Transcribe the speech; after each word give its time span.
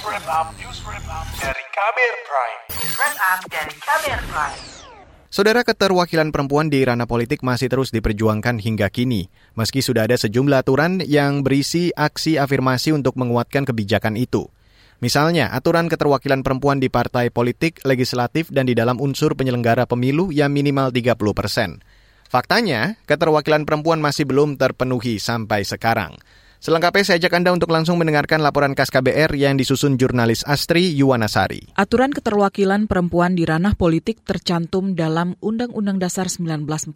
News 0.00 0.16
Wrap 0.16 0.32
Up, 0.32 0.48
News 0.56 0.80
Wrap 0.88 1.06
Up 1.12 1.28
dari 1.44 1.60
Kamer 1.76 2.14
Prime. 2.24 2.60
News 2.72 2.94
Wrap 2.96 3.16
Up 3.20 3.40
dari 3.52 3.74
Kamer 3.84 4.20
Prime. 4.32 4.60
Saudara 5.28 5.60
keterwakilan 5.60 6.32
perempuan 6.32 6.72
di 6.72 6.80
ranah 6.80 7.04
politik 7.04 7.44
masih 7.44 7.68
terus 7.68 7.92
diperjuangkan 7.92 8.64
hingga 8.64 8.88
kini, 8.88 9.28
meski 9.60 9.84
sudah 9.84 10.08
ada 10.08 10.16
sejumlah 10.16 10.64
aturan 10.64 11.04
yang 11.04 11.44
berisi 11.44 11.92
aksi 11.92 12.40
afirmasi 12.40 12.96
untuk 12.96 13.12
menguatkan 13.20 13.68
kebijakan 13.68 14.16
itu. 14.16 14.48
Misalnya, 15.04 15.52
aturan 15.52 15.92
keterwakilan 15.92 16.40
perempuan 16.48 16.80
di 16.80 16.88
partai 16.88 17.28
politik, 17.28 17.84
legislatif, 17.84 18.48
dan 18.48 18.64
di 18.64 18.72
dalam 18.72 18.96
unsur 19.04 19.36
penyelenggara 19.36 19.84
pemilu 19.84 20.32
yang 20.32 20.48
minimal 20.48 20.88
30 20.96 21.12
persen. 21.36 21.84
Faktanya, 22.24 22.96
keterwakilan 23.04 23.68
perempuan 23.68 24.00
masih 24.00 24.24
belum 24.24 24.56
terpenuhi 24.56 25.20
sampai 25.20 25.60
sekarang. 25.68 26.16
Selengkapnya 26.60 27.08
saya 27.08 27.16
ajak 27.24 27.40
Anda 27.40 27.56
untuk 27.56 27.72
langsung 27.72 27.96
mendengarkan 27.96 28.44
laporan 28.44 28.76
KAS 28.76 28.92
KBR 28.92 29.32
yang 29.32 29.56
disusun 29.56 29.96
jurnalis 29.96 30.44
Astri 30.44 30.92
Yuwanasari. 30.92 31.72
Aturan 31.72 32.12
keterwakilan 32.12 32.84
perempuan 32.84 33.32
di 33.32 33.48
ranah 33.48 33.72
politik 33.72 34.20
tercantum 34.28 34.92
dalam 34.92 35.40
Undang-Undang 35.40 35.96
Dasar 35.96 36.28
1945. 36.28 36.92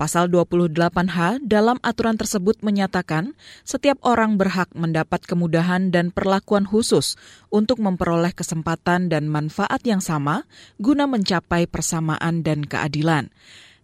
Pasal 0.00 0.32
28H 0.32 1.44
dalam 1.44 1.76
aturan 1.84 2.16
tersebut 2.16 2.64
menyatakan 2.64 3.36
setiap 3.60 4.00
orang 4.08 4.40
berhak 4.40 4.72
mendapat 4.72 5.20
kemudahan 5.28 5.92
dan 5.92 6.08
perlakuan 6.08 6.64
khusus 6.64 7.20
untuk 7.52 7.76
memperoleh 7.76 8.32
kesempatan 8.32 9.12
dan 9.12 9.28
manfaat 9.28 9.84
yang 9.84 10.00
sama 10.00 10.48
guna 10.80 11.04
mencapai 11.04 11.68
persamaan 11.68 12.40
dan 12.40 12.64
keadilan. 12.64 13.28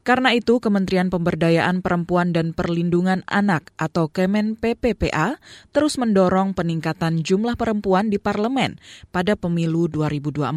Karena 0.09 0.33
itu, 0.33 0.57
Kementerian 0.57 1.13
Pemberdayaan 1.13 1.85
Perempuan 1.85 2.33
dan 2.33 2.57
Perlindungan 2.57 3.29
Anak 3.29 3.77
atau 3.77 4.09
Kemen 4.09 4.57
PPPA 4.57 5.37
terus 5.69 6.01
mendorong 6.01 6.57
peningkatan 6.57 7.21
jumlah 7.21 7.61
perempuan 7.61 8.09
di 8.09 8.17
parlemen 8.17 8.81
pada 9.13 9.37
pemilu 9.37 9.85
2024. 9.93 10.49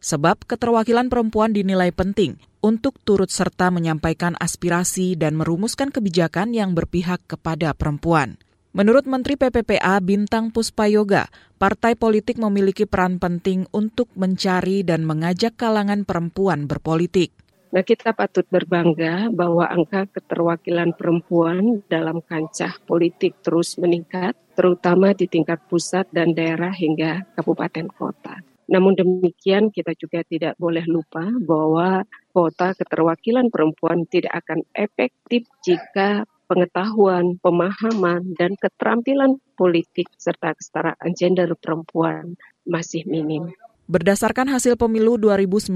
Sebab 0.00 0.48
keterwakilan 0.48 1.12
perempuan 1.12 1.52
dinilai 1.52 1.92
penting 1.92 2.40
untuk 2.64 2.96
turut 3.04 3.28
serta 3.28 3.68
menyampaikan 3.68 4.40
aspirasi 4.40 5.20
dan 5.20 5.36
merumuskan 5.36 5.92
kebijakan 5.92 6.56
yang 6.56 6.72
berpihak 6.72 7.20
kepada 7.28 7.76
perempuan. 7.76 8.40
Menurut 8.72 9.04
Menteri 9.04 9.36
PPPA 9.36 10.00
Bintang 10.00 10.48
Puspayoga, 10.48 11.28
partai 11.60 11.92
politik 11.92 12.40
memiliki 12.40 12.88
peran 12.88 13.20
penting 13.20 13.68
untuk 13.68 14.08
mencari 14.16 14.80
dan 14.80 15.04
mengajak 15.04 15.60
kalangan 15.60 16.08
perempuan 16.08 16.64
berpolitik. 16.64 17.36
Nah, 17.72 17.80
kita 17.80 18.12
patut 18.12 18.44
berbangga 18.52 19.32
bahwa 19.32 19.64
angka 19.64 20.04
keterwakilan 20.12 20.92
perempuan 20.92 21.80
dalam 21.88 22.20
kancah 22.20 22.76
politik 22.84 23.40
terus 23.40 23.80
meningkat, 23.80 24.36
terutama 24.52 25.16
di 25.16 25.24
tingkat 25.24 25.56
pusat 25.72 26.04
dan 26.12 26.36
daerah 26.36 26.68
hingga 26.68 27.24
kabupaten 27.32 27.88
kota. 27.88 28.44
Namun 28.68 28.92
demikian, 28.92 29.72
kita 29.72 29.96
juga 29.96 30.20
tidak 30.20 30.60
boleh 30.60 30.84
lupa 30.84 31.24
bahwa 31.32 32.04
kota 32.36 32.76
keterwakilan 32.76 33.48
perempuan 33.48 34.04
tidak 34.04 34.44
akan 34.44 34.68
efektif 34.76 35.48
jika 35.64 36.28
pengetahuan, 36.52 37.40
pemahaman, 37.40 38.36
dan 38.36 38.52
keterampilan 38.60 39.40
politik 39.56 40.12
serta 40.20 40.52
kesetaraan 40.52 41.10
gender 41.16 41.56
perempuan 41.56 42.36
masih 42.68 43.08
minim. 43.08 43.48
Berdasarkan 43.92 44.48
hasil 44.48 44.80
pemilu 44.80 45.20
2019, 45.20 45.68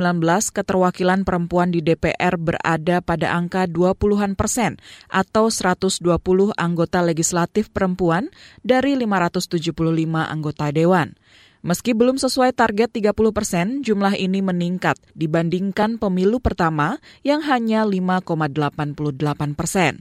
keterwakilan 0.49 1.29
perempuan 1.29 1.69
di 1.69 1.85
DPR 1.85 2.41
berada 2.41 3.05
pada 3.05 3.37
angka 3.37 3.69
20-an 3.69 4.33
persen 4.33 4.81
atau 5.13 5.53
120 5.53 6.01
anggota 6.57 7.05
legislatif 7.05 7.69
perempuan 7.69 8.33
dari 8.65 8.97
575 8.97 9.69
anggota 10.33 10.73
dewan. 10.73 11.13
Meski 11.61 11.93
belum 11.93 12.17
sesuai 12.17 12.57
target 12.57 12.89
30 12.97 13.13
persen, 13.37 13.85
jumlah 13.85 14.17
ini 14.17 14.41
meningkat 14.41 14.97
dibandingkan 15.13 16.01
pemilu 16.01 16.41
pertama 16.41 16.97
yang 17.21 17.45
hanya 17.45 17.85
5,88 17.85 19.53
persen. 19.53 20.01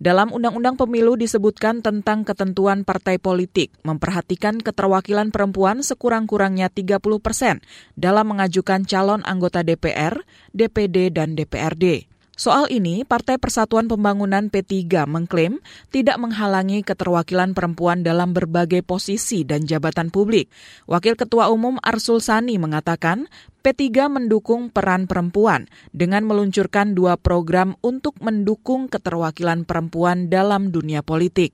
Dalam 0.00 0.32
Undang-Undang 0.32 0.80
Pemilu 0.80 1.12
disebutkan 1.12 1.84
tentang 1.84 2.24
ketentuan 2.24 2.88
partai 2.88 3.20
politik 3.20 3.68
memperhatikan 3.84 4.56
keterwakilan 4.56 5.28
perempuan 5.28 5.84
sekurang-kurangnya 5.84 6.72
30 6.72 7.04
persen 7.20 7.60
dalam 8.00 8.32
mengajukan 8.32 8.88
calon 8.88 9.20
anggota 9.28 9.60
DPR, 9.60 10.24
DPD, 10.56 11.12
dan 11.12 11.36
DPRD. 11.36 12.09
Soal 12.40 12.72
ini, 12.72 13.04
Partai 13.04 13.36
Persatuan 13.36 13.84
Pembangunan 13.84 14.48
P3 14.48 15.04
mengklaim 15.04 15.60
tidak 15.92 16.16
menghalangi 16.16 16.80
keterwakilan 16.80 17.52
perempuan 17.52 18.00
dalam 18.00 18.32
berbagai 18.32 18.80
posisi 18.80 19.44
dan 19.44 19.68
jabatan 19.68 20.08
publik. 20.08 20.48
Wakil 20.88 21.20
Ketua 21.20 21.52
Umum 21.52 21.76
Arsul 21.84 22.24
Sani 22.24 22.56
mengatakan 22.56 23.28
P3 23.60 24.08
mendukung 24.08 24.72
peran 24.72 25.04
perempuan 25.04 25.68
dengan 25.92 26.24
meluncurkan 26.24 26.96
dua 26.96 27.20
program 27.20 27.76
untuk 27.84 28.16
mendukung 28.24 28.88
keterwakilan 28.88 29.68
perempuan 29.68 30.32
dalam 30.32 30.72
dunia 30.72 31.04
politik. 31.04 31.52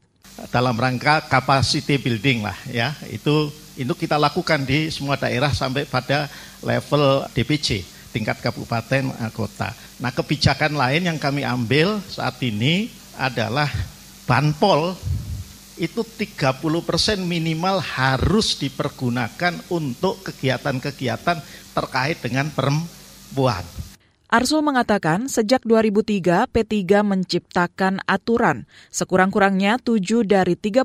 Dalam 0.55 0.79
rangka 0.79 1.27
capacity 1.27 1.99
building 1.99 2.47
lah 2.47 2.59
ya, 2.71 2.95
itu 3.11 3.51
itu 3.75 3.91
kita 3.91 4.23
lakukan 4.23 4.63
di 4.63 4.95
semua 4.95 5.19
daerah 5.19 5.51
sampai 5.51 5.83
pada 5.83 6.31
level 6.63 7.27
DPC 7.35 7.96
tingkat 8.17 8.41
kabupaten 8.41 9.13
eh, 9.13 9.33
kota. 9.37 9.77
Nah 10.01 10.09
kebijakan 10.17 10.73
lain 10.73 11.13
yang 11.13 11.19
kami 11.21 11.45
ambil 11.45 12.01
saat 12.09 12.41
ini 12.41 12.89
adalah 13.21 13.69
banpol 14.25 14.97
itu 15.77 16.01
30% 16.01 16.57
minimal 17.21 17.85
harus 17.85 18.57
dipergunakan 18.57 19.61
untuk 19.69 20.25
kegiatan-kegiatan 20.25 21.45
terkait 21.77 22.17
dengan 22.25 22.49
perempuan. 22.49 23.61
Arsul 24.27 24.59
mengatakan 24.59 25.31
sejak 25.31 25.63
2003 25.63 26.51
P3 26.51 27.07
menciptakan 27.07 28.03
aturan 28.11 28.67
sekurang-kurangnya 28.91 29.79
7 29.79 30.27
dari 30.27 30.59
35 30.59 30.83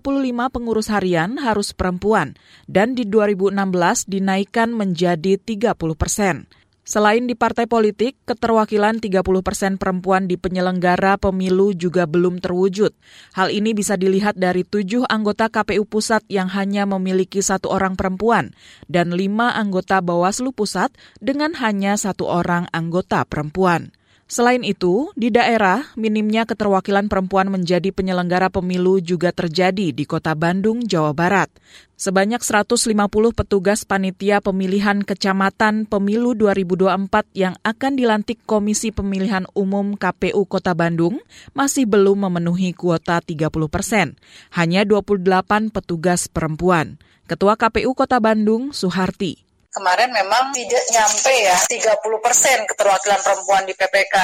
pengurus 0.54 0.94
harian 0.94 1.42
harus 1.42 1.74
perempuan 1.74 2.38
dan 2.70 2.94
di 2.94 3.02
2016 3.10 4.06
dinaikkan 4.06 4.70
menjadi 4.78 5.42
30 5.42 5.74
persen. 5.98 6.46
Selain 6.82 7.22
di 7.30 7.38
partai 7.38 7.70
politik, 7.70 8.18
keterwakilan 8.26 8.98
30 8.98 9.22
persen 9.46 9.78
perempuan 9.78 10.26
di 10.26 10.34
penyelenggara 10.34 11.22
pemilu 11.22 11.78
juga 11.78 12.10
belum 12.10 12.42
terwujud. 12.42 12.90
Hal 13.38 13.54
ini 13.54 13.78
bisa 13.78 13.94
dilihat 14.02 14.34
dari 14.34 14.66
tujuh 14.66 15.06
anggota 15.06 15.46
KPU 15.54 15.86
Pusat 15.86 16.26
yang 16.26 16.50
hanya 16.50 16.90
memiliki 16.90 17.38
satu 17.46 17.70
orang 17.70 17.94
perempuan 17.94 18.58
dan 18.90 19.14
lima 19.14 19.54
anggota 19.54 20.02
Bawaslu 20.02 20.58
Pusat 20.58 20.98
dengan 21.22 21.54
hanya 21.62 21.94
satu 22.02 22.26
orang 22.26 22.66
anggota 22.74 23.30
perempuan. 23.30 23.94
Selain 24.32 24.64
itu, 24.64 25.12
di 25.20 25.28
daerah, 25.28 25.92
minimnya 26.00 26.48
keterwakilan 26.48 27.12
perempuan 27.12 27.52
menjadi 27.52 27.92
penyelenggara 27.92 28.48
pemilu 28.48 29.04
juga 29.04 29.36
terjadi 29.36 29.92
di 29.92 30.08
kota 30.08 30.40
Bandung, 30.40 30.88
Jawa 30.88 31.12
Barat. 31.12 31.52
Sebanyak 32.00 32.40
150 32.40 32.96
petugas 33.36 33.84
panitia 33.84 34.40
pemilihan 34.40 35.04
kecamatan 35.04 35.84
pemilu 35.84 36.32
2024 36.40 37.28
yang 37.36 37.60
akan 37.60 38.00
dilantik 38.00 38.40
Komisi 38.48 38.96
Pemilihan 38.96 39.52
Umum 39.52 40.00
KPU 40.00 40.48
Kota 40.48 40.72
Bandung 40.80 41.20
masih 41.52 41.84
belum 41.84 42.32
memenuhi 42.32 42.72
kuota 42.72 43.20
30 43.20 43.52
persen. 43.68 44.16
Hanya 44.56 44.88
28 44.88 45.76
petugas 45.76 46.32
perempuan. 46.32 47.04
Ketua 47.28 47.60
KPU 47.60 47.92
Kota 48.00 48.24
Bandung, 48.24 48.72
Suharti, 48.72 49.51
kemarin 49.72 50.12
memang 50.12 50.52
tidak 50.52 50.84
nyampe 50.92 51.34
ya 51.34 51.58
30 51.66 51.98
persen 52.20 52.68
keterwakilan 52.68 53.20
perempuan 53.24 53.64
di 53.64 53.74
PPK 53.74 54.16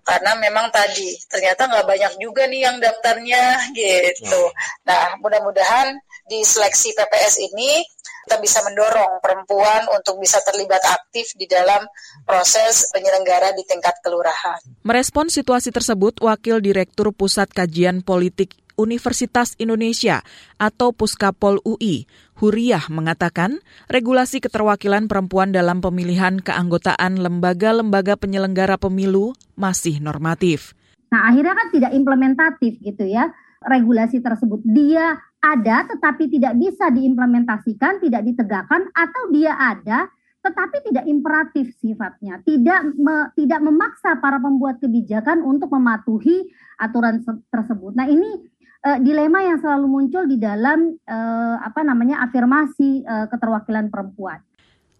karena 0.00 0.32
memang 0.40 0.72
tadi 0.72 1.12
ternyata 1.28 1.68
nggak 1.68 1.86
banyak 1.86 2.12
juga 2.18 2.48
nih 2.48 2.60
yang 2.64 2.76
daftarnya 2.80 3.72
gitu. 3.76 4.42
Hmm. 4.48 4.88
Nah 4.88 5.20
mudah-mudahan 5.20 5.92
di 6.24 6.40
seleksi 6.40 6.96
PPS 6.96 7.36
ini 7.52 7.84
kita 8.24 8.40
bisa 8.40 8.64
mendorong 8.64 9.20
perempuan 9.20 9.84
untuk 9.92 10.16
bisa 10.16 10.40
terlibat 10.40 10.80
aktif 10.80 11.36
di 11.36 11.44
dalam 11.44 11.84
proses 12.24 12.88
penyelenggara 12.88 13.52
di 13.52 13.60
tingkat 13.68 14.00
kelurahan. 14.00 14.56
Merespon 14.80 15.28
situasi 15.28 15.68
tersebut, 15.68 16.24
Wakil 16.24 16.64
Direktur 16.64 17.12
Pusat 17.12 17.52
Kajian 17.52 18.00
Politik 18.00 18.63
Universitas 18.74 19.54
Indonesia 19.56 20.22
atau 20.58 20.90
Puskapol 20.90 21.62
UI, 21.62 22.06
Huriah 22.38 22.86
mengatakan, 22.90 23.62
regulasi 23.86 24.42
keterwakilan 24.42 25.06
perempuan 25.06 25.54
dalam 25.54 25.78
pemilihan 25.78 26.42
keanggotaan 26.42 27.22
lembaga-lembaga 27.22 28.18
penyelenggara 28.18 28.76
pemilu 28.76 29.34
masih 29.54 30.02
normatif. 30.02 30.74
Nah, 31.14 31.30
akhirnya 31.30 31.54
kan 31.54 31.68
tidak 31.70 31.92
implementatif 31.94 32.72
gitu 32.82 33.06
ya. 33.06 33.30
Regulasi 33.64 34.20
tersebut 34.20 34.60
dia 34.66 35.16
ada 35.40 35.88
tetapi 35.88 36.28
tidak 36.28 36.58
bisa 36.58 36.90
diimplementasikan, 36.90 38.02
tidak 38.02 38.26
ditegakkan 38.26 38.90
atau 38.92 39.22
dia 39.32 39.54
ada 39.56 40.10
tetapi 40.44 40.92
tidak 40.92 41.08
imperatif 41.08 41.72
sifatnya, 41.80 42.36
tidak 42.44 42.84
me, 43.00 43.32
tidak 43.32 43.64
memaksa 43.64 44.20
para 44.20 44.36
pembuat 44.36 44.76
kebijakan 44.76 45.40
untuk 45.40 45.72
mematuhi 45.72 46.52
aturan 46.76 47.24
tersebut. 47.48 47.96
Nah, 47.96 48.04
ini 48.04 48.44
uh, 48.84 48.98
dilema 49.00 49.40
yang 49.40 49.58
selalu 49.58 49.86
muncul 49.88 50.28
di 50.28 50.36
dalam 50.36 50.94
uh, 51.08 51.56
apa 51.64 51.80
namanya 51.80 52.20
afirmasi 52.28 53.02
uh, 53.02 53.26
keterwakilan 53.32 53.88
perempuan. 53.88 54.44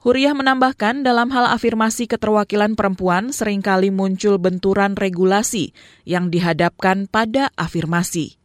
Huriah 0.05 0.37
menambahkan 0.37 1.01
dalam 1.01 1.33
hal 1.33 1.49
afirmasi 1.49 2.05
keterwakilan 2.05 2.77
perempuan 2.77 3.33
sering 3.33 3.65
kali 3.65 3.89
muncul 3.89 4.37
benturan 4.37 4.93
regulasi 5.01 5.73
yang 6.05 6.29
dihadapkan 6.29 7.09
pada 7.09 7.49
afirmasi. 7.57 8.37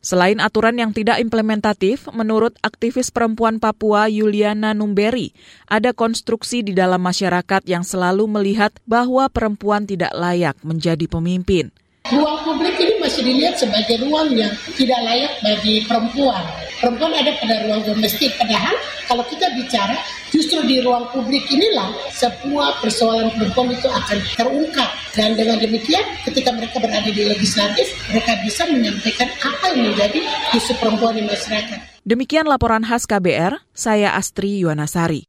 Selain 0.00 0.40
aturan 0.40 0.80
yang 0.80 0.96
tidak 0.96 1.20
implementatif, 1.20 2.08
menurut 2.14 2.56
aktivis 2.64 3.12
perempuan 3.12 3.60
Papua 3.60 4.08
Yuliana 4.08 4.72
Numberi, 4.72 5.36
ada 5.68 5.92
konstruksi 5.92 6.64
di 6.64 6.72
dalam 6.72 7.04
masyarakat 7.04 7.68
yang 7.68 7.84
selalu 7.84 8.24
melihat 8.24 8.72
bahwa 8.88 9.28
perempuan 9.28 9.84
tidak 9.84 10.14
layak 10.16 10.56
menjadi 10.64 11.04
pemimpin. 11.04 11.68
Ruang 12.08 12.38
publik 12.48 12.80
ini 12.80 12.89
masih 13.10 13.26
dilihat 13.26 13.58
sebagai 13.58 14.06
ruang 14.06 14.38
yang 14.38 14.54
tidak 14.78 15.02
layak 15.02 15.34
bagi 15.42 15.82
perempuan. 15.82 16.46
Perempuan 16.78 17.10
ada 17.10 17.34
pada 17.42 17.66
ruang 17.66 17.82
domestik, 17.82 18.38
padahal 18.38 18.70
kalau 19.10 19.26
kita 19.26 19.50
bicara 19.58 19.98
justru 20.30 20.62
di 20.62 20.78
ruang 20.78 21.10
publik 21.10 21.42
inilah 21.50 21.90
semua 22.14 22.70
persoalan 22.78 23.34
perempuan 23.34 23.74
itu 23.74 23.90
akan 23.90 24.18
terungkap. 24.38 24.90
Dan 25.18 25.34
dengan 25.34 25.58
demikian 25.58 26.06
ketika 26.22 26.54
mereka 26.54 26.78
berada 26.78 27.10
di 27.10 27.26
legislatif, 27.26 27.90
mereka 28.14 28.38
bisa 28.46 28.62
menyampaikan 28.70 29.26
apa 29.42 29.74
yang 29.74 29.90
menjadi 29.90 30.22
isu 30.54 30.72
perempuan 30.78 31.18
di 31.18 31.26
masyarakat. 31.26 31.90
Demikian 32.06 32.46
laporan 32.46 32.86
khas 32.86 33.10
KBR, 33.10 33.58
saya 33.74 34.14
Astri 34.14 34.62
Yuwanasari. 34.62 35.26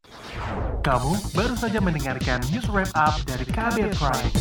Kamu 0.81 1.13
baru 1.37 1.53
saja 1.53 1.77
mendengarkan 1.77 2.41
news 2.49 2.65
wrap 2.73 2.89
up 2.97 3.21
dari 3.29 3.45
KBR 3.45 3.93
Prime. 3.93 4.33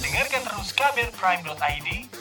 Dengarkan 0.00 0.40
terus 0.48 0.72
kbrprime.id, 0.72 2.07